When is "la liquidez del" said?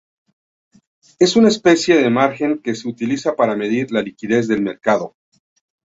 3.91-4.63